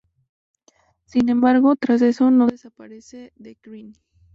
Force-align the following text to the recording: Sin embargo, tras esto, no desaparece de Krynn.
Sin 1.05 1.29
embargo, 1.29 1.75
tras 1.75 2.01
esto, 2.01 2.31
no 2.31 2.47
desaparece 2.47 3.33
de 3.35 3.55
Krynn. 3.57 3.93